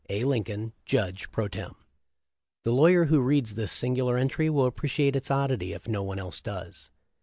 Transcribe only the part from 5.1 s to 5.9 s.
its oddity if